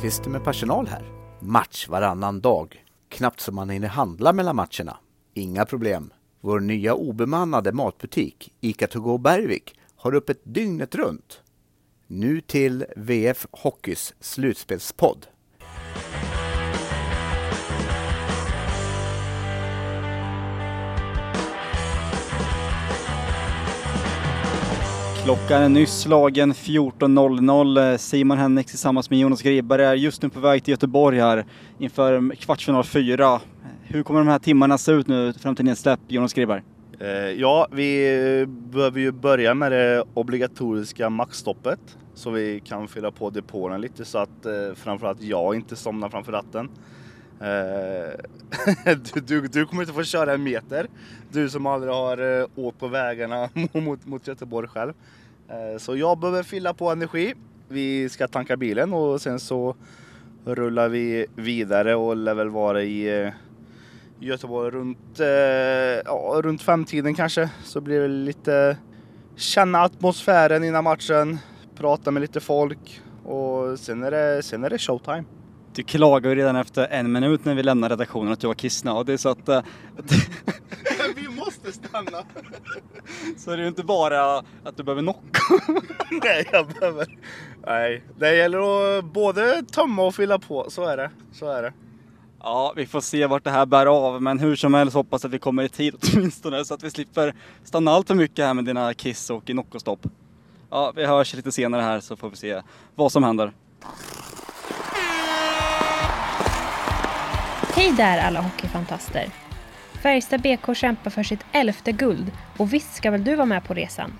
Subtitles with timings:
[0.00, 1.04] Lundqvist med personal här.
[1.40, 2.84] Match varannan dag.
[3.08, 4.96] Knappt som man hinner handla mellan matcherna.
[5.34, 6.12] Inga problem.
[6.40, 11.42] Vår nya obemannade matbutik, ICA To Go Bergvik, har öppet dygnet runt.
[12.06, 15.26] Nu till VF Hockeys slutspelspodd.
[25.24, 27.96] Klockan är nyss slagen 14.00.
[27.96, 31.44] Simon Henriks tillsammans med Jonas Gribbare är just nu på väg till Göteborg här
[31.78, 33.40] inför kvartsfinal 4.
[33.82, 36.62] Hur kommer de här timmarna se ut nu fram till nedsläpp, Jonas Gribbare?
[37.00, 41.80] Eh, ja, vi behöver ju börja med det obligatoriska maxstoppet
[42.14, 46.32] så vi kan fylla på depåerna lite så att eh, framförallt jag inte somnar framför
[46.32, 46.68] ratten.
[47.40, 48.14] Eh,
[49.14, 50.86] du, du, du, kommer inte få köra en meter,
[51.32, 54.92] du som aldrig har eh, åkt på vägarna mot, mot Göteborg själv.
[55.48, 57.34] Eh, så jag behöver fylla på energi.
[57.68, 59.76] Vi ska tanka bilen och sen så
[60.44, 63.32] rullar vi vidare och lär väl vara i
[64.20, 65.18] Göteborg runt,
[66.04, 67.50] ja, runt femtiden kanske.
[67.64, 68.76] Så blir det lite
[69.36, 71.38] känna atmosfären innan matchen,
[71.76, 75.24] prata med lite folk och sen är det, sen är det showtime.
[75.74, 79.20] Du klagade ju redan efter en minut när vi lämnade redaktionen att du var kissnödig
[79.20, 79.48] så att...
[79.48, 79.62] Äh,
[81.16, 82.24] vi måste stanna!
[83.36, 85.40] så det är ju inte bara att du behöver knocka.
[86.24, 87.06] nej, jag behöver...
[87.66, 91.10] Nej, det gäller att både tömma och fylla på, så är det.
[91.32, 91.72] Så är det.
[92.42, 95.30] Ja, vi får se vart det här bär av, men hur som helst hoppas att
[95.30, 97.34] vi kommer i tid åtminstone så att vi slipper
[97.64, 100.06] stanna allt för mycket här med dina kiss och Noccostopp.
[100.70, 102.62] Ja, vi hörs lite senare här så får vi se
[102.94, 103.52] vad som händer.
[107.80, 109.26] Hej där alla hockeyfantaster!
[110.02, 113.74] Färjestad BK kämpar för sitt elfte guld och visst ska väl du vara med på
[113.74, 114.18] resan?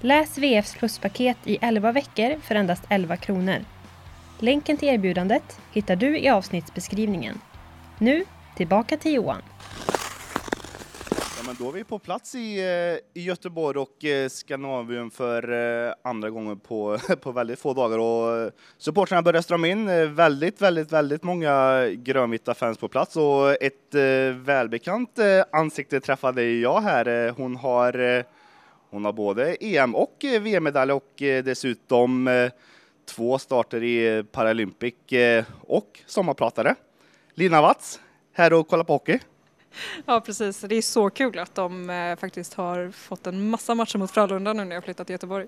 [0.00, 3.64] Läs VFs pluspaket i 11 veckor för endast 11 kronor.
[4.38, 7.40] Länken till erbjudandet hittar du i avsnittsbeskrivningen.
[7.98, 8.24] Nu
[8.56, 9.42] tillbaka till Johan.
[11.50, 15.52] Men då är vi på plats i, eh, i Göteborg och eh, Skandinavien för
[15.88, 17.98] eh, andra gången på, på väldigt få dagar.
[17.98, 20.14] Och supportrarna börjar strömma in.
[20.14, 23.94] Väldigt, väldigt, väldigt många grönvita fans på plats och ett
[24.34, 25.18] välbekant
[25.52, 27.30] ansikte träffade jag här.
[27.30, 28.24] Hon har,
[28.90, 32.30] hon har både EM och VM-medalj och dessutom
[33.08, 34.94] två starter i Paralympic
[35.60, 36.74] och sommarpratare.
[37.34, 38.00] Lina Watz,
[38.32, 39.18] här och kollar på hockey.
[40.06, 43.98] Ja precis, det är så kul att de eh, faktiskt har fått en massa matcher
[43.98, 45.46] mot Frölunda nu när jag flyttat till Göteborg.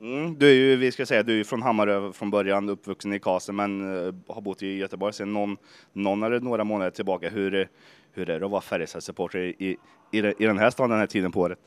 [0.00, 3.20] Mm, du är ju, vi ska säga, du är från Hammarö från början, uppvuxen i
[3.20, 5.56] Kasen men uh, har bott i Göteborg sedan någon,
[5.92, 7.28] någon eller några månader tillbaka.
[7.28, 7.68] Hur,
[8.12, 9.76] hur är det att vara Färjestad-supporter i,
[10.10, 11.58] i, i, den här staden den här tiden på året?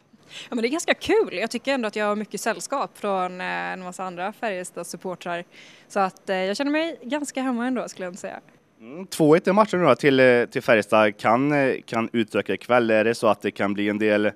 [0.49, 1.33] Ja, men det är ganska kul.
[1.33, 5.43] Jag tycker ändå att jag har mycket sällskap från eh, en massa andra Färjestad-supportrar.
[5.87, 8.39] Så att eh, jag känner mig ganska hemma ändå skulle jag säga.
[8.81, 12.89] Mm, 2-1 i matchen nu till, eh, till Färjestad kan, eh, kan utöka ikväll.
[12.89, 14.31] Är det så att det kan bli en del,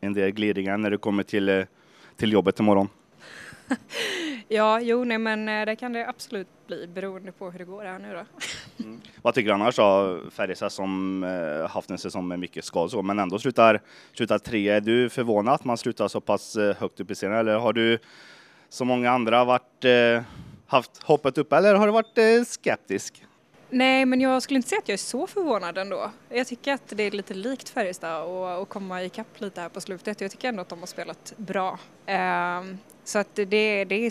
[0.00, 1.64] en del glidningar när du kommer till, eh,
[2.16, 2.88] till jobbet imorgon?
[4.48, 7.98] ja, jo, nej, men det kan det absolut bli beroende på hur det går här
[7.98, 8.24] nu då.
[8.84, 9.00] mm.
[9.22, 13.18] Vad tycker du annars av Färjestad som eh, haft en säsong med mycket skador men
[13.18, 13.80] ändå slutar,
[14.12, 14.68] slutar tre?
[14.68, 17.98] Är du förvånad att man slutar så pass högt upp i serien eller har du
[18.68, 20.22] som många andra varit, eh,
[20.66, 23.22] haft hoppet upp eller har du varit eh, skeptisk?
[23.76, 26.10] Nej, men jag skulle inte säga att jag är så förvånad ändå.
[26.28, 29.80] Jag tycker att det är lite likt Färjestad och, och komma ikapp lite här på
[29.80, 30.20] slutet.
[30.20, 31.78] Jag tycker ändå att de har spelat bra.
[32.06, 34.10] Um, så att det, det är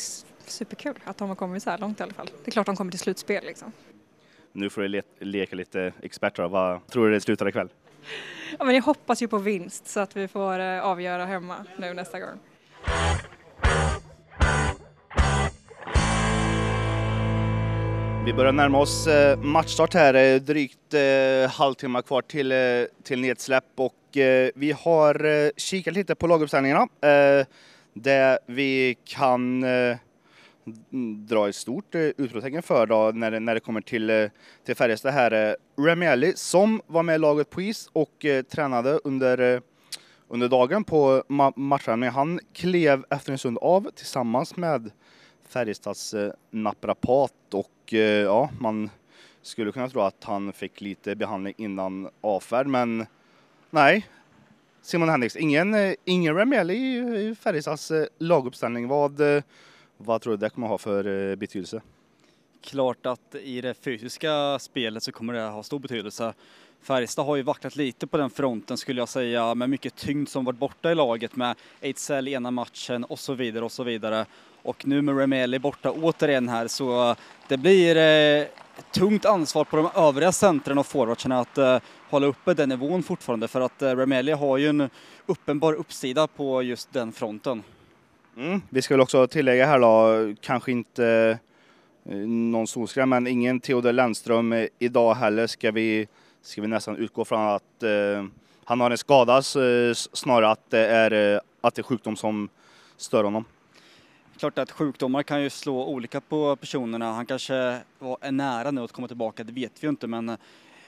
[0.50, 2.30] superkul att de har kommit så här långt i alla fall.
[2.44, 3.72] Det är klart de kommer till slutspel liksom.
[4.52, 6.48] Nu får du le leka lite expert då.
[6.48, 7.70] Vad tror du det slutar ikväll?
[8.60, 11.94] Ja, men jag hoppas ju på vinst så att vi får uh, avgöra hemma nu
[11.94, 12.40] nästa gång.
[18.26, 22.58] Vi börjar närma oss eh, matchstart här, drygt eh, halvtimme kvar till, eh,
[23.04, 23.94] till nedsläpp och
[24.56, 26.88] vi har kikat lite på laguppställningarna.
[27.94, 29.66] Det vi kan
[31.28, 34.30] dra ett stort utropstecken för då när det, när det kommer till,
[34.66, 35.50] till Färjestad här.
[35.50, 39.62] Eh, Remielli som var med i laget på is och tränade under,
[40.28, 41.80] under dagen på ma.
[42.14, 44.92] Han klev efter en stund av tillsammans med
[45.48, 48.90] Färjestads eh, naprapat och eh, ja, man
[49.42, 53.06] skulle kunna tro att han fick lite behandling innan avfärd, men
[53.70, 54.08] nej.
[54.82, 58.88] Simon Henriks, ingen, eh, ingen Remiel i Färjestads eh, laguppställning.
[58.88, 59.44] Vad, eh,
[59.98, 61.82] vad tror du det kommer ha för betydelse?
[62.62, 66.34] Klart att i det fysiska spelet så kommer det ha stor betydelse.
[66.82, 70.46] Färjestad har ju vacklat lite på den fronten skulle jag säga med mycket tyngd som
[70.46, 74.26] varit borta i laget med Ejdsell ena matchen och så vidare och så vidare.
[74.66, 77.16] Och nu med Remeli borta återigen här så
[77.48, 78.48] det blir eh,
[78.92, 81.78] tungt ansvar på de övriga centren och forwardsarna att eh,
[82.10, 84.90] hålla uppe den nivån fortfarande för att eh, Remeli har ju en
[85.26, 87.64] uppenbar uppsida på just den fronten.
[88.38, 88.62] Mm.
[88.70, 91.38] Vi ska väl också tillägga här då, kanske inte
[92.10, 96.08] eh, någon solskräm, men ingen Theodor Lennström eh, idag heller ska vi,
[96.42, 98.26] ska vi nästan utgå från att eh,
[98.64, 102.50] han har en skada snarare att det är, eh, att det är sjukdom som
[102.98, 103.46] stör honom.
[104.40, 107.14] Klart att sjukdomar kan ju slå olika på personerna.
[107.14, 110.38] Han kanske var är nära nu att komma tillbaka, det vet vi ju inte, men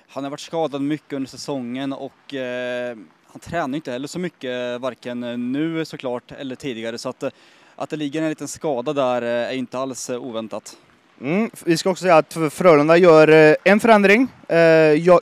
[0.07, 2.97] han har varit skadad mycket under säsongen och eh,
[3.27, 7.29] han tränar inte heller så mycket, eh, varken nu såklart eller tidigare, så att, eh,
[7.75, 10.77] att det ligger en liten skada där eh, är inte alls oväntat.
[11.21, 11.49] Mm.
[11.65, 14.27] Vi ska också säga att Frölunda gör en förändring.
[14.47, 14.57] Eh,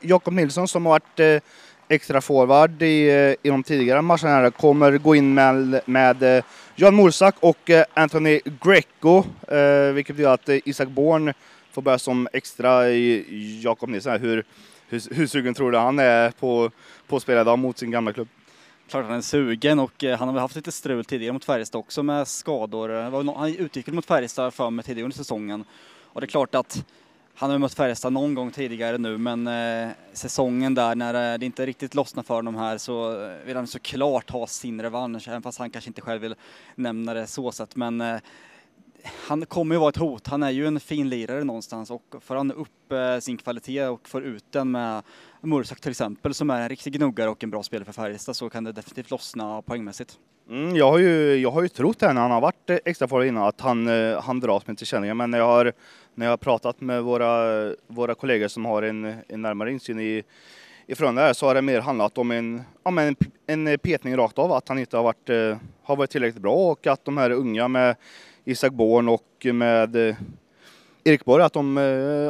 [0.01, 1.50] Jakob Nilsson som har varit eh,
[1.88, 6.44] extra forward i, eh, i de tidigare matcherna kommer gå in med, med eh,
[6.76, 9.24] Jan Morsak och eh, Anthony Greco,
[9.94, 11.34] vilket betyder att Isak Born
[11.72, 14.20] får börja som extra i Jakob Nilsson.
[14.20, 14.44] Hur,
[14.90, 16.72] hur, hur sugen tror du han är på,
[17.08, 18.28] på att spela idag mot sin gamla klubb?
[18.90, 22.04] Klart han är sugen och han har väl haft lite strul tidigare mot Färjestad också
[22.04, 23.36] med skador.
[23.36, 25.66] Han utgick mot Färjestad för mig tidigare under säsongen.
[26.04, 26.86] Och det är klart att
[27.38, 31.46] han har mött Färjestad någon gång tidigare nu men eh, säsongen där när eh, det
[31.46, 35.42] inte riktigt lossnar för honom här så eh, vill han såklart ha sin revansch även
[35.42, 36.36] fast han kanske inte själv vill
[36.76, 38.18] nämna det så sett men eh,
[39.28, 40.28] han kommer ju vara ett hot.
[40.28, 44.10] Han är ju en fin lirare någonstans och får han upp eh, sin kvalitet och
[44.10, 45.04] får ut den med
[45.42, 48.50] Mursak till exempel som är en riktig gnuggare och en bra spelare för Färjestad så
[48.50, 50.20] kan det definitivt lossna poängmässigt.
[50.50, 53.08] Mm, jag, har ju, jag har ju trott det när han har varit eh, extra
[53.08, 55.74] farlig innan att han, eh, han dras med tillkänningar men när jag har,
[56.16, 60.24] när jag har pratat med våra, våra kollegor som har en, en närmare insyn i
[60.88, 63.16] ifrån det här så har det mer handlat om en, ja, en,
[63.48, 66.88] en petning rakt av, att han inte har varit, eh, har varit tillräckligt bra och
[66.88, 67.96] att de här unga med
[68.46, 70.16] Isak Born och med eh,
[71.04, 71.84] Erik Borg att de, eh,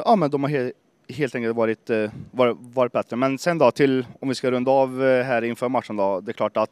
[0.06, 0.72] ja, men de har he
[1.10, 1.90] helt enkelt varit,
[2.32, 3.16] varit, varit bättre.
[3.16, 6.34] Men sen då till, om vi ska runda av här inför matchen då, det är
[6.34, 6.70] klart att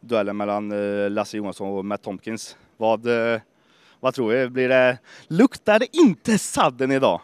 [0.00, 0.68] duellen mellan
[1.14, 3.06] Lasse Johansson och Matt Tomkins, vad,
[4.00, 4.48] vad tror vi?
[4.48, 4.98] Blir det,
[5.28, 7.20] luktar det inte sadden idag?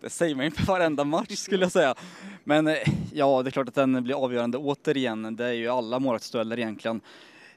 [0.00, 1.94] Det säger man inför varenda match skulle jag säga.
[2.44, 2.76] Men eh,
[3.12, 5.36] ja, det är klart att den blir avgörande återigen.
[5.36, 7.00] Det är ju alla målvaktsdueller egentligen.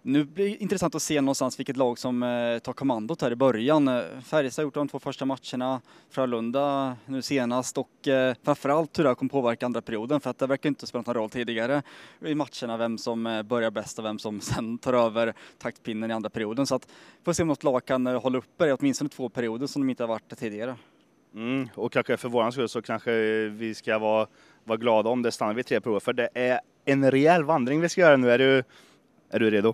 [0.07, 3.35] Nu blir det intressant att se någonstans vilket lag som eh, tar kommandot här i
[3.35, 3.87] början.
[3.87, 9.03] Eh, Färjestad har gjort de två första matcherna, Frölunda nu senast och eh, framförallt hur
[9.03, 11.81] det här kommer påverka andra perioden för att det verkar inte spela någon roll tidigare
[12.25, 16.29] i matcherna vem som börjar bäst och vem som sen tar över taktpinnen i andra
[16.29, 16.65] perioden.
[16.65, 16.87] Så att
[17.23, 20.03] får se om något lag kan hålla uppe det åtminstone två perioder som de inte
[20.03, 20.75] har varit tidigare.
[21.35, 23.11] Mm, och kanske för våran skull så kanske
[23.47, 24.27] vi ska vara,
[24.63, 27.89] vara glada om det stannar vid tre prover för det är en rejäl vandring vi
[27.89, 28.31] ska göra nu.
[28.31, 28.63] Är du,
[29.29, 29.73] är du redo?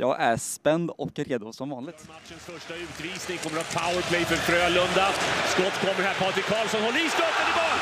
[0.00, 2.08] Jag är spänd och redo som vanligt.
[2.08, 5.08] Matchens första utvisning kommer att powerplay för Frölunda.
[5.46, 6.14] Skott kommer här.
[6.14, 7.78] Patrik Karlsson håller i skottet i mål!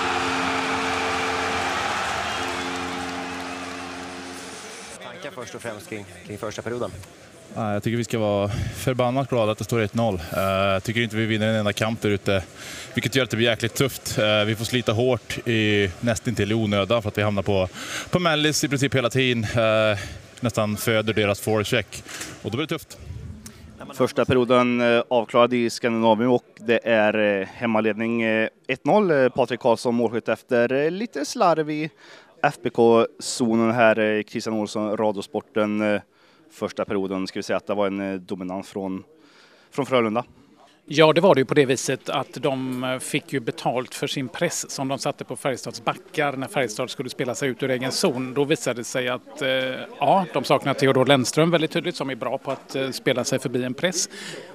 [5.02, 6.90] Tankar först och främst kring, kring första perioden?
[7.54, 10.20] Jag tycker vi ska vara förbannat glada att det står 1-0.
[10.32, 12.42] Jag eh, tycker inte vi vinner en enda kamp där ute,
[12.94, 14.18] vilket gör att det blir jäkligt tufft.
[14.18, 17.68] Eh, vi får slita hårt i, nästintill i onödan för att vi hamnar på,
[18.10, 19.46] på Mellis i princip hela tiden.
[20.46, 22.02] Nästan föder deras forecheck.
[22.42, 22.98] Och då blir det tufft.
[23.94, 29.28] Första perioden eh, avklarad i Skandinavien och det är eh, hemmaledning eh, 1-0.
[29.28, 31.90] Patrik Karlsson målskytt efter lite slarv i
[32.42, 34.22] FBK-zonen här.
[34.22, 36.00] Christian Olsson, Radiosporten.
[36.52, 39.04] Första perioden ska vi säga att det var en dominans från,
[39.70, 40.24] från Frölunda.
[40.88, 44.06] Ja, det var det ju på det viset att de eh, fick ju betalt för
[44.06, 47.70] sin press som de satte på Färjestads backar när Färjestad skulle spela sig ut ur
[47.70, 48.34] egen zon.
[48.34, 49.48] Då visade det sig att eh,
[50.00, 53.38] ja, de saknar Theodor Lennström väldigt tydligt som är bra på att eh, spela sig
[53.38, 54.08] förbi en press.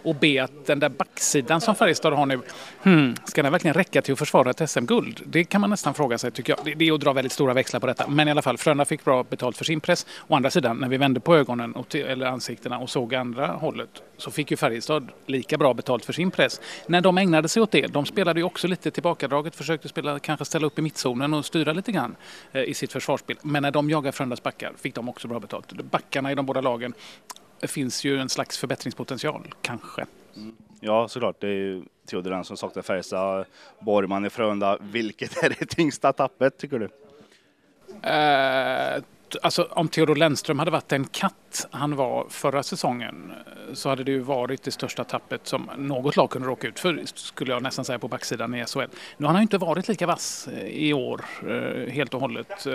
[0.03, 2.39] Och B, att den där backsidan som Färjestad har nu,
[2.83, 5.21] hmm, ska den verkligen räcka till att försvara ett SM-guld?
[5.25, 6.77] Det kan man nästan fråga sig tycker jag.
[6.77, 8.07] Det är att dra väldigt stora växlar på detta.
[8.07, 10.05] Men i alla fall, Frölunda fick bra betalt för sin press.
[10.27, 13.89] Å andra sidan, när vi vände på ögonen och eller ansiktena och såg andra hållet
[14.17, 16.61] så fick ju Färjestad lika bra betalt för sin press.
[16.87, 20.45] När de ägnade sig åt det, de spelade ju också lite tillbakadraget, försökte spela, kanske
[20.45, 22.15] ställa upp i mittzonen och styra lite grann
[22.51, 23.37] eh, i sitt försvarsspel.
[23.41, 25.71] Men när de jagade Frölundas backar fick de också bra betalt.
[25.71, 26.93] Backarna i de båda lagen
[27.67, 30.05] finns ju en slags förbättringspotential, kanske.
[30.35, 30.55] Mm.
[30.79, 31.35] Ja, såklart.
[31.39, 33.45] Det är ju Theodor som saknar Färjestad,
[33.79, 34.77] Borgman i Frölunda.
[34.81, 36.85] Vilket är det tyngsta tappet, tycker du?
[36.85, 39.03] Uh,
[39.41, 43.33] alltså om Theodor Lennström hade varit en katt han var förra säsongen
[43.73, 47.01] så hade det ju varit det största tappet som något lag kunde råka ut för
[47.05, 48.79] skulle jag nästan säga på backsidan i SHL.
[49.17, 51.25] Nu har han ju inte varit lika vass eh, i år
[51.89, 52.67] helt och hållet.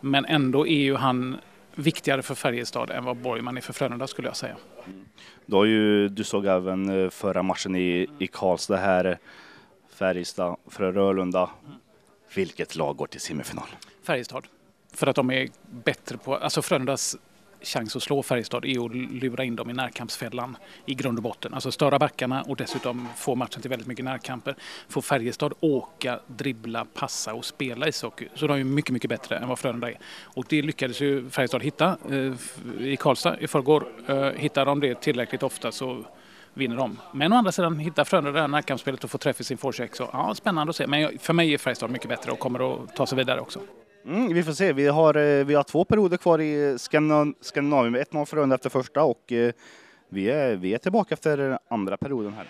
[0.00, 1.38] Men ändå är ju han
[1.74, 4.56] viktigare för Färjestad än vad Borgman är för Frölunda skulle jag säga.
[5.46, 9.18] Då ju, du såg även förra matchen i, i Karlstad här,
[9.94, 11.50] Färjestad, Frölunda.
[12.34, 13.68] Vilket lag går till semifinal?
[14.02, 14.46] Färjestad.
[14.92, 17.16] För att de är bättre på, alltså Frölundas
[17.62, 21.54] chans att slå Färjestad är att lura in dem i närkampsfällan i grund och botten.
[21.54, 24.54] Alltså störa backarna och dessutom få matchen till väldigt mycket närkamper.
[24.88, 28.28] Få Färjestad åka, dribbla, passa och spela ishockey.
[28.34, 29.98] Så de är mycket, mycket bättre än vad Frölunda är.
[30.22, 32.32] Och det lyckades ju Färjestad hitta eh,
[32.86, 33.88] i Karlstad i förrgår.
[34.06, 36.04] Eh, hittar de det tillräckligt ofta så
[36.54, 36.98] vinner de.
[37.12, 39.96] Men å andra sidan hittar Frölunda det här närkampsspelet och får träff i sin forecheck.
[39.96, 40.86] Så ja, spännande att se.
[40.86, 43.60] Men för mig är Färjestad mycket bättre och kommer att ta sig vidare också.
[44.04, 44.72] Mm, vi får se.
[44.72, 46.78] Vi har, eh, vi har två perioder kvar i
[47.40, 47.96] Skandinavien.
[47.96, 49.52] 1-0 för runda efter första och eh,
[50.08, 52.46] vi är, vi är tillbaka efter andra perioden här.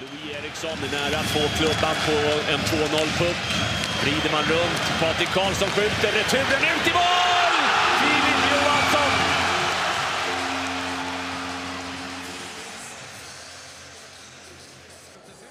[0.00, 2.16] Louis Eriksson är nära två klubban på
[2.52, 3.38] en 2-0-puck.
[4.02, 5.00] Vrider man runt.
[5.00, 6.18] Patrik Karlsson skjuter.
[6.18, 7.31] Returen ut i mål!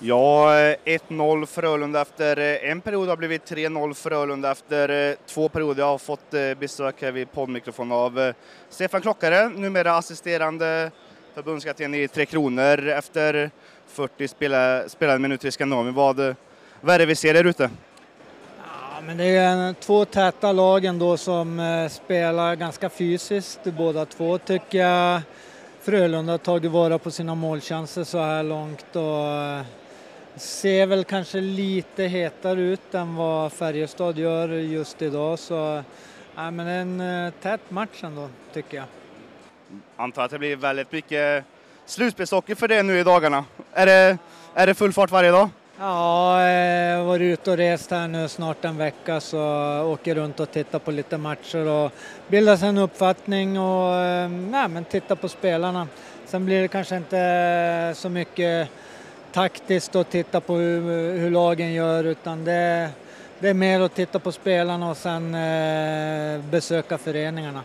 [0.03, 5.49] Ja, eh, 1-0 Frölunda efter eh, en period har blivit 3-0 Frölunda efter eh, två
[5.49, 5.83] perioder.
[5.83, 8.33] Jag har fått besök här vid poddmikrofon av
[8.69, 10.91] Stefan Klockare, numera assisterande
[11.33, 13.51] förbundskapten i Tre Kronor efter
[13.87, 15.93] 40 spelade, spelade minuter i Skandinavien.
[15.93, 16.35] Vad,
[16.81, 17.69] vad är det vi ser där ute?
[18.57, 24.77] Ja, men det är två täta lag ändå som spelar ganska fysiskt båda två tycker
[24.77, 25.21] jag.
[25.81, 29.80] Frölunda har tagit vara på sina målchanser så här långt och
[30.35, 35.39] ser väl kanske lite hetare ut än vad Färjestad gör just idag.
[35.39, 35.83] Så
[36.35, 38.85] ja, men en uh, tät match ändå, tycker jag.
[39.95, 41.45] Antar att det blir väldigt mycket
[41.85, 43.45] slutspelshockey för det nu i dagarna.
[43.73, 44.17] Är det,
[44.53, 45.49] är det full fart varje dag?
[45.79, 49.39] Ja, jag har varit ute och rest här nu snart en vecka så
[49.83, 51.91] åker runt och tittar på lite matcher och
[52.27, 53.93] bildar sig en uppfattning och
[54.53, 55.87] ja, men titta på spelarna.
[56.25, 58.69] Sen blir det kanske inte så mycket
[59.31, 62.89] taktiskt och titta på hur, hur lagen gör utan det,
[63.39, 67.63] det, är mer att titta på spelarna och sen eh, besöka föreningarna.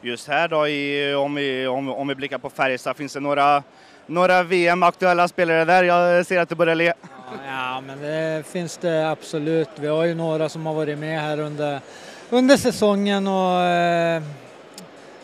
[0.00, 3.62] Just här då, i, om, vi, om, om vi blickar på Färjestad, finns det några,
[4.06, 5.84] några VM-aktuella spelare där?
[5.84, 6.92] Jag ser att du börjar le.
[7.46, 9.68] Ja, men det finns det absolut.
[9.76, 11.80] Vi har ju några som har varit med här under,
[12.30, 14.22] under säsongen och eh,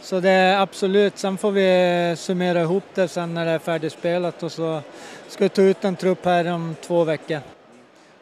[0.02, 4.42] så det är absolut, sen får vi summera ihop det sen när det är färdigspelat
[4.42, 4.82] och så
[5.32, 7.40] ska ta ut en trupp här om två veckor.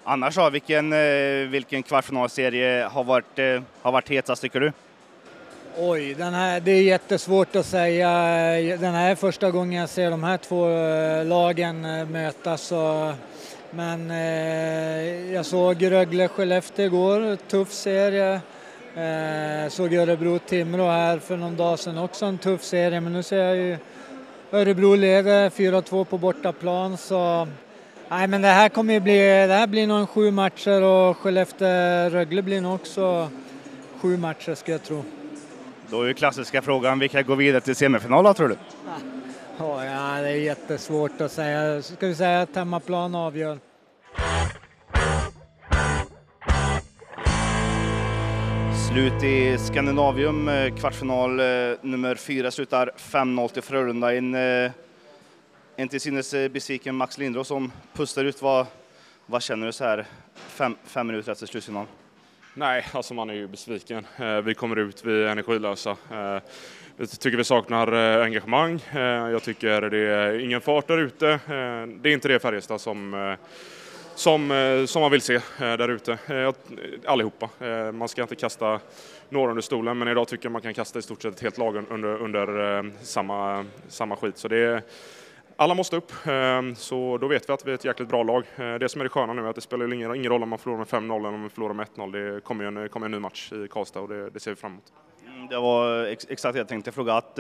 [0.05, 0.95] Annars då, vilken,
[1.51, 4.73] vilken kvartsfinalserie har varit, har varit hetast tycker du?
[5.77, 8.09] Oj, den här, det är jättesvårt att säga.
[8.77, 10.67] Den här är första gången jag ser de här två
[11.25, 11.81] lagen
[12.13, 12.73] mötas.
[12.73, 13.15] Och,
[13.71, 18.41] men eh, jag såg Rögle-Skellefteå igår, tuff serie.
[18.95, 23.01] Eh, såg Örebro-Timrå här för någon dag sedan också, en tuff serie.
[23.01, 23.79] Men nu ser jag ju
[24.53, 26.97] Örebro leder 4-2 på bortaplan.
[26.97, 27.49] Så
[28.09, 32.43] nej, men det här kommer ju bli, det här blir nog sju matcher och Skellefteå-Rögle
[32.43, 33.31] blir nog också
[34.01, 35.05] sju matcher skulle jag tro.
[35.91, 38.57] Då är ju klassiska frågan, vilka går vidare till semifinal tror du?
[39.59, 41.83] Ja, ja, det är jättesvårt att säga.
[41.83, 43.59] Ska vi säga att hemmaplan avgör?
[48.93, 51.47] Slut i Skandinavium, eh, kvartsfinal eh,
[51.81, 54.15] nummer fyra slutar 5-0 till Frölunda.
[54.15, 54.71] En, eh,
[55.77, 58.43] en till synes besviken Max Lindros som pustar ut.
[58.43, 58.67] Vad,
[59.27, 61.87] vad känner du så här fem, fem minuter efter slutsignal?
[62.55, 64.07] Nej, alltså man är ju besviken.
[64.45, 65.97] Vi kommer ut, vi är energilösa.
[66.97, 67.93] Jag tycker vi saknar
[68.23, 68.81] engagemang.
[69.33, 71.41] Jag tycker det är ingen fart där ute.
[72.01, 73.37] Det är inte det Färjestad som
[74.21, 76.53] som, eh, som man vill se eh, där ute, eh,
[77.13, 77.49] allihopa.
[77.93, 78.81] Man ska inte kasta
[79.29, 81.59] några under stolen, men idag tycker jag man kan kasta i stort sett ett helt
[81.59, 84.39] lag under, under samma, samma skit.
[84.39, 84.83] Så det är,
[85.57, 86.13] alla måste upp,
[86.77, 88.45] så då vet vi att vi är ett jäkligt bra lag.
[88.57, 90.59] Det som är det sköna nu är att det spelar ingen, ingen roll om man
[90.59, 92.13] förlorar med 5-0 eller om man förlorar med 1-0.
[92.13, 94.73] Det kommer en, kommer en ny match i Karlstad och det, det ser vi fram
[94.73, 94.93] emot.
[95.27, 97.39] Mm, det var ex exakt det jag tänkte fråga, att,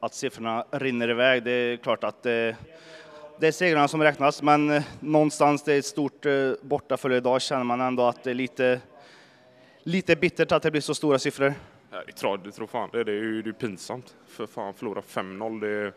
[0.00, 1.42] att siffrorna rinner iväg.
[1.44, 2.26] Det är klart att
[3.40, 7.42] det, är segrarna som räknas, men eh, någonstans det är ett stort eh, bortafölje idag
[7.42, 8.80] känner man ändå att det är lite,
[9.82, 11.54] lite bittert att det blir så stora siffror.
[12.06, 14.14] Jag tror, jag tror fan det, det är ju det är pinsamt.
[14.28, 15.92] För fan förlora 5-0, det,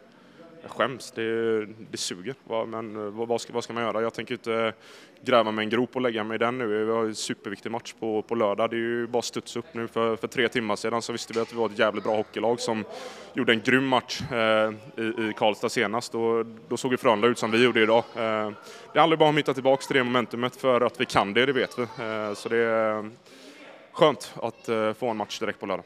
[0.62, 1.12] jag skäms.
[1.12, 2.66] Det, det suger.
[2.66, 4.02] Men vad ska, vad ska man göra?
[4.02, 4.74] Jag tänker inte
[5.22, 6.86] gräva mig en grop och lägga mig i den nu.
[6.86, 8.70] Vi har en superviktig match på, på lördag.
[8.70, 9.88] Det är ju bara studs upp nu.
[9.88, 12.60] För, för tre timmar sedan så visste vi att vi var ett jävligt bra hockeylag
[12.60, 12.84] som
[13.34, 16.16] gjorde en grym match eh, i, i Karlstad senast.
[16.16, 18.04] Och då såg ju Frölunda ut som vi gjorde idag.
[18.16, 18.52] Eh,
[18.94, 21.46] det handlar bara om att hitta tillbaka till det momentumet för att vi kan det,
[21.46, 21.82] det vet vi.
[21.84, 23.06] Eh, så det är eh,
[23.92, 25.86] skönt att eh, få en match direkt på lördag.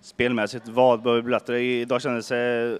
[0.00, 1.60] Spelmässigt, vad behöver bli bättre?
[1.60, 2.78] Idag kändes det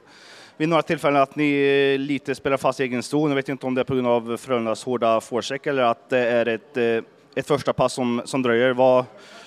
[0.58, 1.52] vid några tillfällen att ni
[1.94, 3.30] eh, lite spelar fast i egen zon.
[3.30, 6.18] Jag vet inte om det är på grund av Frölundas hårda forecheck eller att det
[6.18, 8.72] är ett, eh, ett första pass som, som dröjer.
[8.72, 9.04] Vad,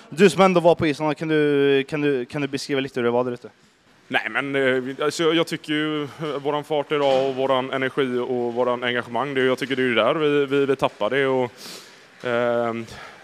[0.08, 3.04] du som ändå var på isen, kan du, kan du, kan du beskriva lite hur
[3.04, 3.50] det var där ute?
[4.08, 6.08] Nej, men eh, alltså, jag tycker ju
[6.42, 9.94] våran fart idag och våran energi och våran engagemang, det, jag tycker det är ju
[9.94, 11.26] där vi, vi, vi tappar det.
[11.26, 11.52] Och,
[12.24, 12.74] eh,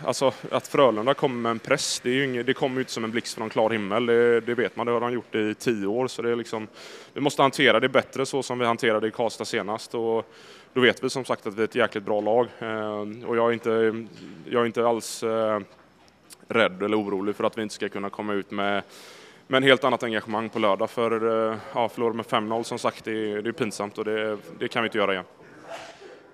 [0.05, 3.05] alltså att Frölunda kommer med en press, det, är inget, det kommer ju inte som
[3.05, 5.87] en blixt från klar himmel, det, det, vet man, det har de gjort i tio
[5.87, 6.09] år.
[6.09, 6.69] Så det är liksom,
[7.13, 9.95] vi måste hantera det bättre så som vi hanterade i Karlstad senast.
[9.95, 10.33] Och
[10.73, 12.49] då vet vi som sagt att vi är ett jäkligt bra lag.
[12.59, 14.05] Eh, och jag är inte,
[14.45, 15.61] jag är inte alls eh,
[16.49, 18.83] rädd eller orolig för att vi inte ska kunna komma ut med
[19.51, 20.91] men helt annat engagemang på lördag.
[20.91, 24.39] För eh, ja, förlora med 5-0 som sagt, det är, det är pinsamt och det,
[24.59, 25.25] det, kan vi inte göra igen.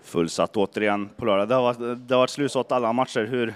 [0.05, 1.49] Fullsatt återigen på lördag.
[1.49, 3.25] Det har varit, det har varit slutsålt alla matcher.
[3.25, 3.55] Hur,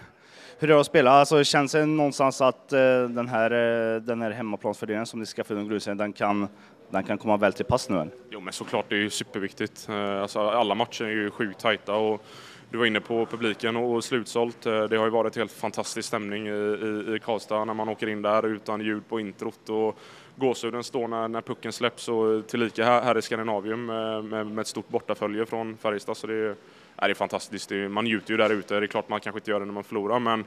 [0.58, 1.10] hur är det att spela?
[1.10, 5.44] Alltså, känns det någonstans att eh, den här, eh, den här hemmaplansfördelningen som ni ska
[5.44, 6.48] få under grusen, den kan,
[6.90, 7.96] den kan komma väl till pass nu?
[7.96, 8.12] Eller?
[8.30, 9.88] Jo, men såklart, det är ju superviktigt.
[9.88, 12.22] Eh, alltså, alla matcher är ju sjukt tajta och
[12.70, 14.66] du var inne på publiken och slutsålt.
[14.66, 18.08] Eh, det har ju varit helt fantastisk stämning i, i, i Karlstad när man åker
[18.08, 19.98] in där utan ljud på introt och
[20.38, 24.58] gåshuden står när, när pucken släpps och tillika här, här i Skandinavium eh, med, med,
[24.58, 26.16] ett stort bortafölje från Färjestad.
[26.16, 26.56] Så det är,
[26.96, 27.68] det är fantastiskt.
[27.68, 28.80] Det är, man njuter ju där ute.
[28.80, 30.44] Det är klart man kanske inte gör det när man förlorar men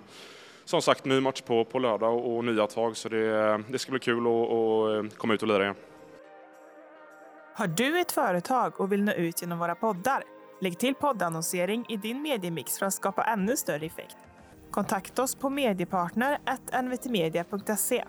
[0.65, 3.91] som sagt, ny match på, på lördag och, och nya tag så det, det ska
[3.91, 5.75] bli kul att eh, komma ut och lira igen.
[7.55, 10.23] Har du ett företag och vill nå ut genom våra poddar?
[10.61, 14.17] Lägg till poddannonsering i din mediemix för att skapa ännu större effekt.
[14.71, 18.03] Kontakta oss på mediepartner.nvtmedia.se.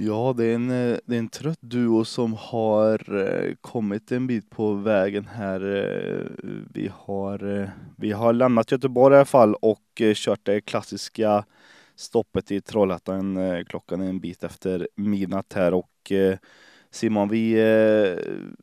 [0.00, 4.26] Ja, det är, en, eh, det är en trött duo som har eh, kommit en
[4.26, 5.60] bit på vägen här.
[5.60, 6.26] Eh,
[6.72, 11.44] vi har, vi har lämnat Göteborg i alla fall och kört det klassiska
[11.96, 13.38] stoppet i Trollhättan.
[13.68, 16.12] Klockan är en bit efter midnatt här och
[16.90, 17.54] Simon, vi,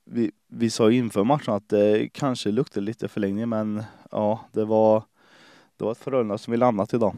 [0.05, 5.03] vi, vi sa inför matchen att det kanske luktade lite förlängning men ja, det var,
[5.77, 7.15] det var ett Frölunda som vi annat idag.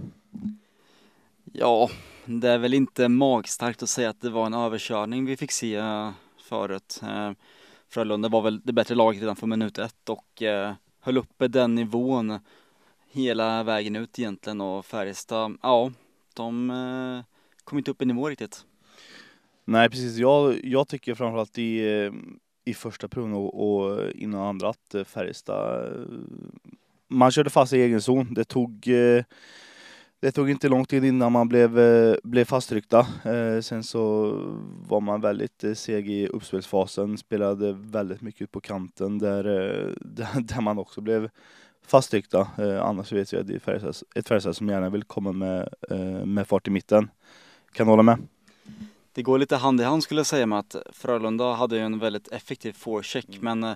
[1.54, 1.90] Ja,
[2.28, 5.76] det är väl inte magstarkt att säga att det var en överkörning vi fick se
[5.76, 7.00] eh, förut.
[7.04, 7.32] Eh,
[7.90, 11.76] Frölunda var väl det bättre laget redan från minut ett och eh, höll uppe den
[11.76, 12.40] nivån
[13.12, 15.92] hela vägen ut egentligen och Färjestad, ja,
[16.34, 17.24] de
[17.64, 18.66] kom inte upp i nivå riktigt.
[19.66, 21.82] Nej precis, jag, jag tycker framförallt i,
[22.66, 25.92] i första perioden och, och innan andra att Färjestad,
[27.08, 28.34] man körde fast i egen zon.
[28.34, 28.90] Det tog
[30.20, 33.00] det tog inte lång tid innan man blev, eh, blev fasttryckta.
[33.24, 34.32] Eh, sen så
[34.88, 39.44] var man väldigt eh, seg i uppspelsfasen, spelade väldigt mycket på kanten där,
[40.42, 41.30] där man också blev
[41.88, 42.48] fasttryckta.
[42.82, 45.70] Annars vet jag att det är ett Färjestad som gärna vill komma med,
[46.26, 47.10] med fart i mitten.
[47.72, 48.18] Kan du hålla med?
[49.14, 52.28] Det går lite hand i hand skulle jag säga med att Frölunda hade en väldigt
[52.28, 53.60] effektiv forecheck mm.
[53.60, 53.76] men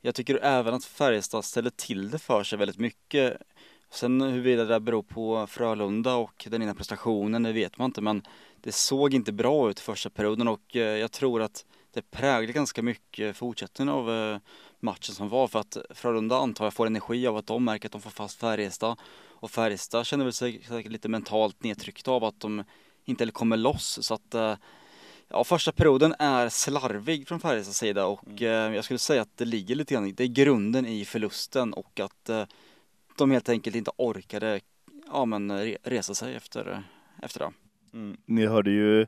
[0.00, 3.42] jag tycker även att Färjestad ställde till det för sig väldigt mycket.
[3.90, 8.22] Sen huruvida det beror på Frölunda och den ena prestationen, det vet man inte men
[8.60, 12.82] det såg inte bra ut första perioden och eh, jag tror att det präglade ganska
[12.82, 14.38] mycket fortsättningen av eh,
[14.80, 17.92] matchen som var för att Frölunda antar jag får energi av att de märker att
[17.92, 18.96] de får fast Färjestad
[19.26, 22.64] och Färjestad känner väl sig säkert lite mentalt nedtryckta av att de
[23.04, 24.56] inte kommer loss så att eh,
[25.30, 28.74] Ja, första perioden är slarvig från Färjestads sida och mm.
[28.74, 32.30] jag skulle säga att det ligger lite grann, det är grunden i förlusten och att
[33.18, 34.60] de helt enkelt inte orkade
[35.06, 36.82] ja, men resa sig efter,
[37.22, 37.50] efter det.
[37.92, 38.16] Mm.
[38.26, 39.06] Ni hörde ju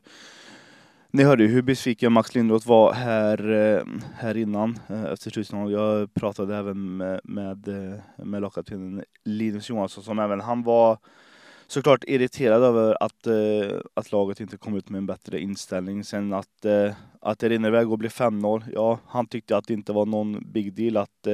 [1.13, 3.83] ni hörde ju hur besviken Max Lindroth var här, eh,
[4.15, 5.73] här innan eh, efter slutsignalen.
[5.73, 10.97] Jag pratade även med, med, eh, med lagkaptenen Linus Johansson som även han var
[11.67, 13.27] såklart irriterad över att,
[13.93, 16.03] att laget inte kom ut med en bättre inställning.
[16.03, 16.65] Sen att,
[17.21, 18.63] att det rinner iväg och blir 5-0.
[18.73, 21.27] Ja, han tyckte att det inte var någon big deal att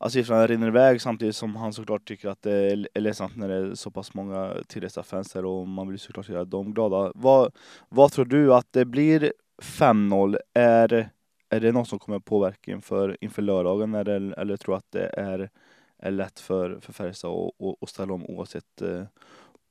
[0.00, 3.48] Alltså att siffrorna rinner iväg samtidigt som han såklart tycker att det är ledsamt när
[3.48, 7.12] det är så pass många tillresta fans där och man vill såklart göra dem glada.
[7.14, 7.52] Vad,
[7.88, 9.32] vad tror du att det blir
[9.62, 10.38] 5-0?
[10.54, 11.10] Är,
[11.48, 15.06] är det något som kommer påverka inför, inför lördagen eller, eller tror du att det
[15.06, 15.50] är,
[15.98, 19.02] är lätt för, för Färjestad att, ställa om oavsett, eh,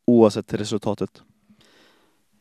[0.07, 1.23] oavsett resultatet?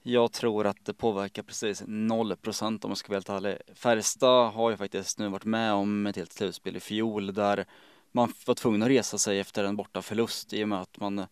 [0.08, 3.58] Jag tror att det påverkar precis 0% om jag ska vara helt ärlig.
[3.74, 7.64] Färjestad har ju faktiskt nu varit med om ett helt slutspel i fjol där
[8.12, 11.26] man var tvungen att resa sig efter en borta förlust i och med att man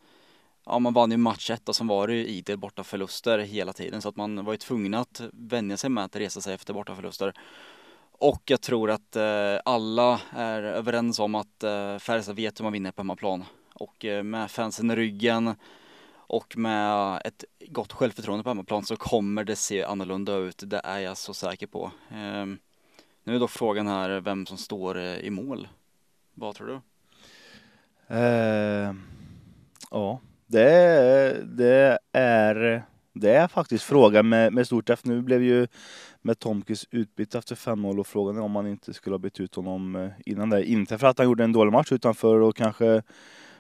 [0.67, 3.73] Ja, man vann ju match ett och sen var det ju idel borta förluster hela
[3.73, 6.75] tiden så att man var ju tvungen att vänja sig med att resa sig efter
[6.75, 7.33] borta förluster.
[8.13, 12.73] Och jag tror att eh, alla är överens om att eh, Färjestad vet hur man
[12.73, 13.45] vinner på hemmaplan.
[13.75, 15.55] Och eh, med fansen i ryggen
[16.27, 20.63] och med ett gott självförtroende på hemmaplan så kommer det se annorlunda ut.
[20.67, 21.91] Det är jag så säker på.
[22.11, 22.59] Ehm,
[23.25, 25.69] nu är då frågan här vem som står eh, i mål.
[26.35, 26.81] Vad tror du?
[28.15, 28.95] Uh,
[29.91, 35.01] ja, det, det, är, det är faktiskt frågan med, med stort F.
[35.03, 35.67] Nu blev ju
[36.23, 39.41] med Tomkis utbytt efter fem mål och frågan är om man inte skulle ha bytt
[39.41, 40.65] ut honom eh, innan det.
[40.65, 43.03] Inte för att han gjorde en dålig match utan för att kanske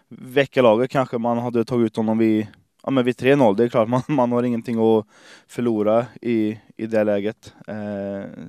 [0.09, 0.90] väcka laget.
[0.90, 2.47] Kanske man hade tagit ut honom vid,
[2.83, 3.57] ja, men vid 3-0.
[3.57, 5.07] Det är klart, man, man har ingenting att
[5.47, 7.55] förlora i, i det läget.
[7.69, 7.75] Eh,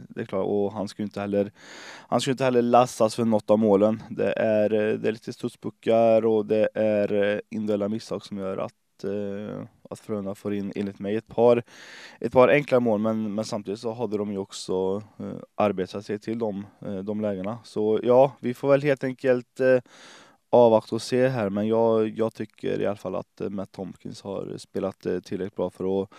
[0.10, 1.52] det är klart, och han skulle inte heller,
[2.08, 4.04] han skulle inte heller lastas för något av målen.
[4.10, 8.58] Det är, eh, det är lite studspuckar och det är eh, individuella misstag som gör
[8.58, 11.64] att eh, att Frölunda får in, enligt mig, ett par,
[12.20, 13.00] ett par enkla mål.
[13.00, 17.22] Men, men samtidigt så hade de ju också eh, arbetat sig till de, eh, de
[17.22, 17.58] lägena.
[17.64, 19.78] Så ja, vi får väl helt enkelt eh,
[20.50, 21.50] avvakta och se här.
[21.50, 25.56] Men jag, jag tycker i alla fall att eh, Matt Tompkins har spelat eh, tillräckligt
[25.56, 26.10] bra för att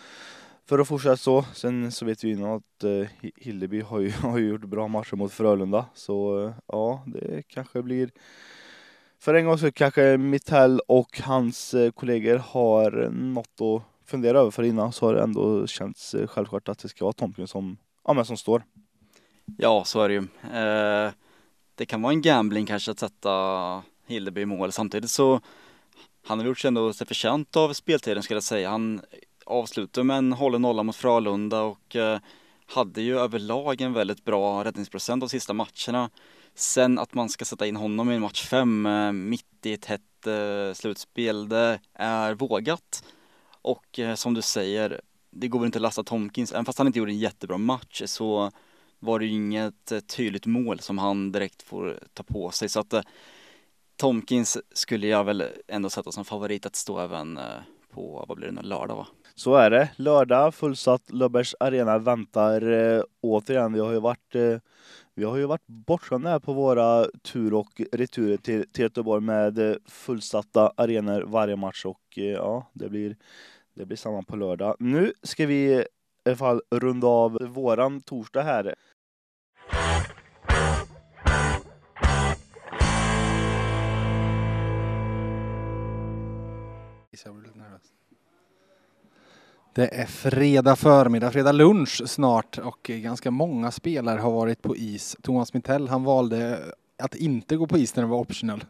[0.69, 1.45] för att fortsätta så.
[1.55, 5.33] Sen så vet vi innan att eh, Hilleby har ju, har gjort bra matcher mot
[5.33, 5.87] Frölunda.
[5.95, 8.11] Så eh, ja, det kanske blir
[9.19, 14.63] för en gång så kanske Mittell och hans kollegor har något att fundera över för
[14.63, 18.25] innan så har det ändå känts självklart att det ska vara Tompkins som, ja, men
[18.25, 18.63] som står.
[19.59, 20.21] Ja, så är det ju.
[20.61, 21.13] Eh,
[21.75, 24.73] det kan vara en gambling kanske att sätta Hilleby i mål.
[24.73, 25.41] Samtidigt så
[26.27, 28.71] han har gjort sig ändå sig förtjänt av speltiden skulle jag säga.
[28.71, 29.01] Han
[29.47, 32.19] avslutade med en hållen nolla mot Frölunda och eh,
[32.67, 36.11] hade ju överlag en väldigt bra räddningsprocent de sista matcherna.
[36.55, 40.27] Sen att man ska sätta in honom i match fem eh, mitt i ett hett
[40.27, 43.05] eh, slutspel, det är vågat.
[43.63, 46.99] Och som du säger, det går väl inte att lasta Tomkins, även fast han inte
[46.99, 48.51] gjorde en jättebra match så
[48.99, 52.69] var det ju inget tydligt mål som han direkt får ta på sig.
[52.69, 52.95] Så att
[53.97, 57.45] Tomkins skulle jag väl ändå sätta som favorit att stå även eh,
[57.95, 59.07] på, vad blir det nu, lördag va?
[59.35, 59.91] Så är det.
[59.97, 63.73] Lördag, fullsatt Löfbergs Arena väntar eh, återigen.
[63.73, 64.59] Vi har ju varit eh,
[65.19, 69.59] vi har ju varit bortskämda här på våra tur och returer till, till Göteborg med
[69.59, 73.17] eh, fullsatta arenor varje match och eh, ja, det blir,
[73.75, 74.77] det blir samma på lördag.
[74.79, 75.85] Nu ska vi i
[76.25, 78.75] alla fall runda av våran torsdag här.
[89.77, 95.17] Det är fredag förmiddag, fredag lunch snart och ganska många spelare har varit på is.
[95.23, 96.59] Thomas Mittell, han valde
[97.03, 98.65] att inte gå på is när det var optional.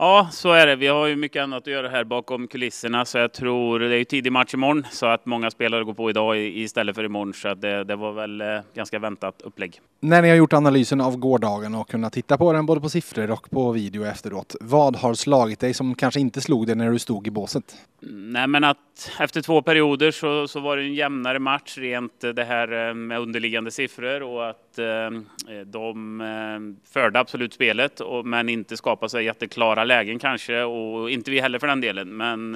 [0.00, 0.76] Ja, så är det.
[0.76, 3.98] Vi har ju mycket annat att göra här bakom kulisserna, så jag tror det är
[3.98, 7.48] ju tidig match imorgon, så att många spelare går på idag istället för imorgon, så
[7.48, 9.80] att det, det var väl eh, ganska väntat upplägg.
[10.00, 13.30] När ni har gjort analysen av gårdagen och kunnat titta på den både på siffror
[13.30, 16.98] och på video efteråt, vad har slagit dig som kanske inte slog dig när du
[16.98, 17.64] stod i båset?
[18.10, 22.44] Nej, men att efter två perioder så, så var det en jämnare match rent det
[22.44, 28.48] här eh, med underliggande siffror och att eh, de eh, förde absolut spelet och, men
[28.48, 32.16] inte skapade sig jätteklara lägen kanske och inte vi heller för den delen.
[32.16, 32.54] Men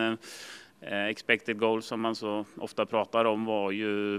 [0.81, 4.17] eh, expected goals som man så ofta pratar om var ju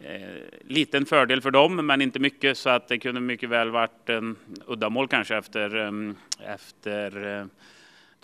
[0.00, 4.08] eh, liten fördel för dem, men inte mycket så att det kunde mycket väl varit
[4.08, 5.92] en uddamål kanske efter, eh,
[6.54, 7.46] efter eh,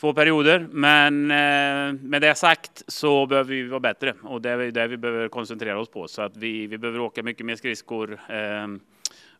[0.01, 0.67] två perioder.
[0.71, 4.97] Men eh, med det sagt så behöver vi vara bättre och det är det vi
[4.97, 6.09] behöver koncentrera oss på.
[6.09, 8.67] Så att vi, vi behöver åka mycket mer skridskor, eh,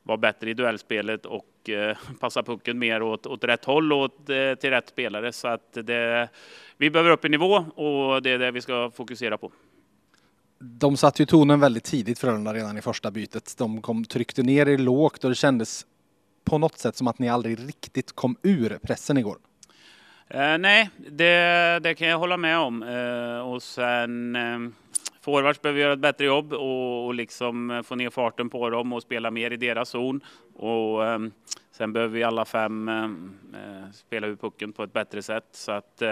[0.03, 4.31] vara bättre i duellspelet och eh, passa pucken mer åt, åt rätt håll och åt,
[4.31, 5.33] eh, till rätt spelare.
[5.33, 6.29] Så att det,
[6.77, 9.53] vi behöver upp i nivå och det är det vi ska fokusera på.
[10.59, 13.55] De satte ju tonen väldigt tidigt Frölunda redan i första bytet.
[13.59, 15.87] De kom, tryckte ner er lågt och det kändes
[16.45, 19.37] på något sätt som att ni aldrig riktigt kom ur pressen igår.
[20.29, 22.83] Eh, nej, det, det, kan jag hålla med om.
[22.83, 24.59] Eh, och sen eh,
[25.23, 28.93] forwards behöver göra ett bättre jobb och, och liksom eh, få ner farten på dem
[28.93, 30.21] och spela mer i deras zon.
[30.55, 31.19] Och eh,
[31.71, 35.49] sen behöver vi alla fem ehm, eh, spela ur pucken på ett bättre sätt.
[35.53, 36.03] Så att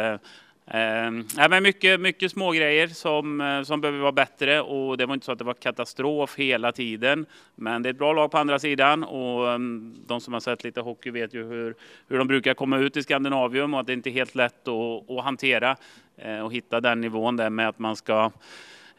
[0.73, 5.07] Eh, ehm, men mycket, mycket små grejer som, eh, som behöver vara bättre och det
[5.07, 7.27] var inte så att det var katastrof hela tiden.
[7.55, 10.65] Men det är ett bra lag på andra sidan och ehm, de som har sett
[10.65, 11.75] lite hockey vet ju hur,
[12.09, 15.11] hur de brukar komma ut i Skandinavium och att det inte är helt lätt att,
[15.11, 15.77] att hantera
[16.17, 18.31] eh, och hitta den nivån där med att man ska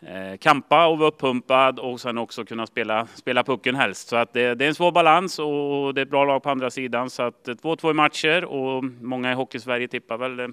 [0.01, 4.07] eh, kampa och vara uppumpad och sen också kunna spela, spela pucken helst.
[4.07, 6.49] Så att det, det är en svår balans och det är ett bra lag på
[6.49, 7.09] andra sidan.
[7.09, 10.47] Så att eh, 2-2 i matcher och många i Hockeysverige tippar väl eh,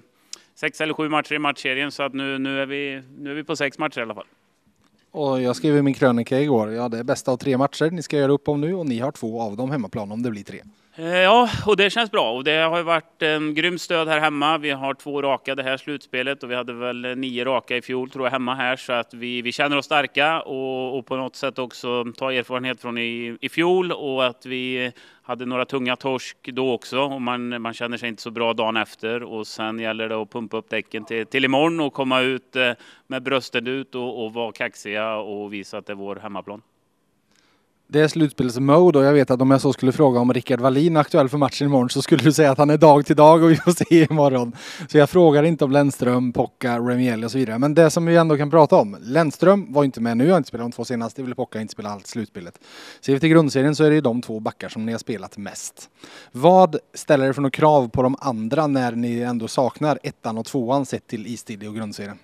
[0.55, 1.91] sex eller sju matcher i matchserien.
[1.91, 4.27] Så att nu, nu, är vi, nu är vi på sex matcher i alla fall.
[5.11, 8.01] Och jag skrev i min krönika igår, ja det är bästa av tre matcher ni
[8.01, 10.43] ska göra upp om nu och ni har två av dem hemmaplan om det blir
[10.43, 10.61] tre.
[10.99, 12.31] Eh, ja, och det känns bra.
[12.31, 14.57] Och det har varit en grym stöd här hemma.
[14.57, 18.09] Vi har två raka det här slutspelet och vi hade väl nio raka i fjol
[18.09, 18.75] tror jag hemma här.
[18.75, 22.81] Så att vi, vi känner oss starka och, och på något sätt också ta erfarenhet
[22.81, 27.61] från i, i fjol och att vi hade några tunga torsk då också och man,
[27.61, 29.23] man känner sig inte så bra dagen efter.
[29.23, 32.71] Och sen gäller det att pumpa upp däcken till, till imorgon och komma ut eh,
[33.07, 36.61] med brösten ut och, och vara kaxiga och visa att det är vår hemmaplan.
[37.91, 40.95] Det är slutspelsmode och jag vet att om jag så skulle fråga om Rickard Wallin
[40.95, 43.43] är aktuell för matchen imorgon så skulle du säga att han är dag till dag
[43.43, 44.55] och vi får se imorgon.
[44.87, 47.59] Så jag frågar inte om Lennström, Pocka, Remiel och så vidare.
[47.59, 48.97] Men det som vi ändå kan prata om.
[49.01, 51.89] Lennström var inte med nu, har inte spelat de två senaste, vill Pocka inte spela
[51.89, 52.59] allt slutspelet.
[53.01, 55.37] Ser vi till grundserien så är det ju de två backar som ni har spelat
[55.37, 55.89] mest.
[56.31, 60.45] Vad ställer det för några krav på de andra när ni ändå saknar ettan och
[60.45, 62.17] tvåan sett till istid och grundserien?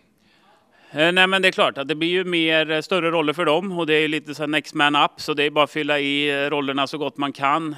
[0.97, 3.45] Eh, nej men det är klart att det blir ju mer eh, större roller för
[3.45, 5.71] dem och det är lite så här next man up så det är bara att
[5.71, 7.75] fylla i eh, rollerna så gott man kan.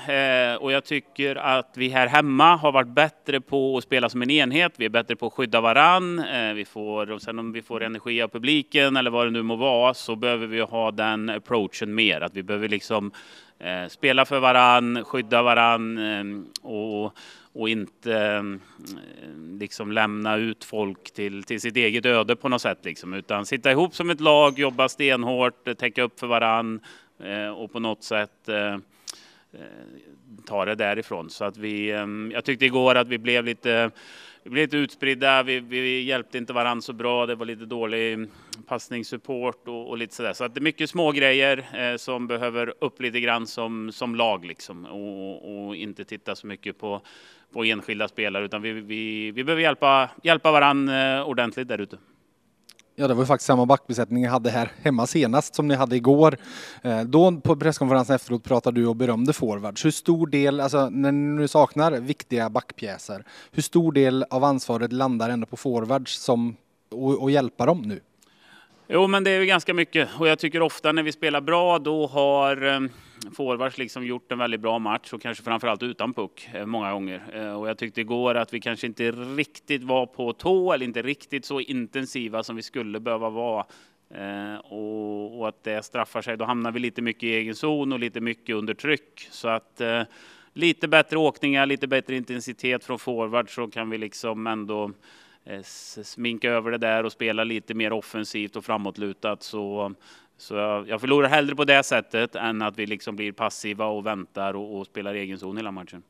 [0.59, 4.29] Och jag tycker att vi här hemma har varit bättre på att spela som en
[4.29, 4.73] enhet.
[4.77, 6.23] Vi är bättre på att skydda varann.
[6.55, 9.55] Vi får, och sen om vi får energi av publiken eller vad det nu må
[9.55, 12.21] vara så behöver vi ha den approachen mer.
[12.21, 13.11] Att vi behöver liksom
[13.89, 17.13] spela för varann, skydda varann ehm, och
[17.57, 18.61] och inte mm,
[19.21, 22.85] eh, liksom lämna ut folk till, till sitt eget öde på något sätt.
[22.85, 26.79] Liksom, utan sitta ihop som ett lag, jobba stenhårt, eh, täcka upp för varann
[27.19, 28.49] eh, och på något sätt
[30.45, 31.29] ta det därifrån.
[31.29, 33.91] Så att vi, mm, jag tyckte igår att vi blev lite
[34.47, 38.13] vi blev lite utspridda, vi, vi hjälpte inte varandra så bra, det var lite dålig
[38.13, 38.29] mm,
[38.67, 40.33] passningssupport och, och lite sådär.
[40.33, 44.15] Så att det är mycket små grejer eh, som behöver upp lite grann som, som
[44.15, 47.01] lag liksom och, och inte titta så mycket på,
[47.53, 51.97] på enskilda spelare utan vi, vi, vi behöver hjälpa, hjälpa varandra eh, ordentligt där ute.
[52.99, 55.95] Ja, det var ju faktiskt samma backbesättning ni hade här hemma senast som ni hade
[55.95, 56.37] igår.
[56.81, 59.85] Eh, då på presskonferensen efteråt pratade du och berömde forwards.
[59.85, 64.93] Hur stor del, alltså när ni nu saknar viktiga backpjäser, hur stor del av ansvaret
[64.93, 66.55] landar ändå på forwards som,
[66.91, 67.99] och, och hjälpa dem nu?
[68.89, 71.79] Jo, men det är ju ganska mycket och jag tycker ofta när vi spelar bra
[71.79, 72.79] då har eh,
[73.35, 77.23] forwards liksom gjort en väldigt bra match och kanske framförallt utan puck eh, många gånger.
[77.33, 81.01] Eh, och jag tyckte igår att vi kanske inte riktigt var på tå eller inte
[81.01, 83.65] riktigt så intensiva som vi skulle behöva vara.
[84.63, 86.37] Och, och att det straffar sig.
[86.37, 89.27] Då hamnar vi lite mycket i egen zon och lite mycket under tryck.
[89.31, 89.81] Så att
[90.53, 94.91] lite bättre åkningar, lite bättre intensitet från forward så kan vi liksom ändå
[96.03, 99.43] sminka över det där och spela lite mer offensivt och framåtlutat.
[99.43, 99.93] Så,
[100.37, 104.05] så jag, jag förlorar hellre på det sättet än att vi liksom blir passiva och
[104.05, 106.03] väntar och, och spelar egen zon hela matchen.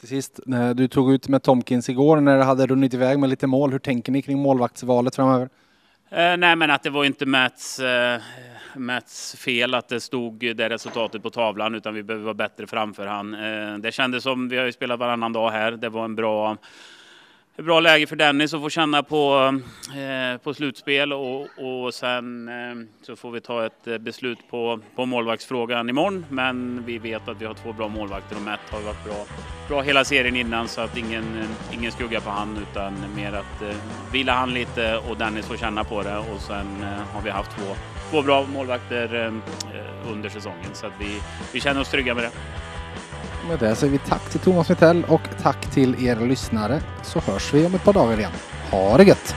[0.00, 0.40] Till sist,
[0.74, 3.72] du tog ut med Tomkins igår när det hade runnit iväg med lite mål.
[3.72, 5.48] Hur tänker ni kring målvaktsvalet framöver?
[6.10, 8.20] Eh, nej, men att det var inte Mats, eh,
[8.76, 13.06] Mats fel att det stod det resultatet på tavlan, utan vi behöver vara bättre framför
[13.06, 13.34] han.
[13.34, 16.56] Eh, det kändes som, vi har ju spelat varannan dag här, det var en bra,
[17.58, 19.54] ett bra läge för Dennis att få känna på,
[19.96, 24.80] eh, på slutspel och, och sen eh, så får vi ta ett eh, beslut på,
[24.96, 26.26] på målvaktsfrågan imorgon.
[26.28, 29.24] Men vi vet att vi har två bra målvakter och Matt har varit bra,
[29.68, 33.62] bra hela serien innan så att ingen, eh, ingen skugga på han utan mer att
[33.62, 33.76] eh,
[34.12, 37.50] vila han lite och Dennis får känna på det och sen eh, har vi haft
[37.50, 37.76] två,
[38.10, 41.20] två bra målvakter eh, eh under säsongen så att vi,
[41.52, 42.30] vi känner oss trygga med det.
[43.48, 47.54] Med det säger vi tack till Thomas Mittell och tack till er lyssnare så hörs
[47.54, 48.32] vi om ett par dagar igen.
[48.70, 49.34] Ha det gött!